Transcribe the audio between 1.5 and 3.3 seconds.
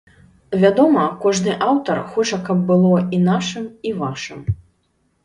аўтар хоча каб было і